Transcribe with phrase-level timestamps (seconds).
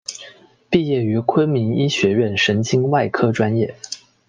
[0.67, 3.75] 毕业于昆明医学院神经外科专业。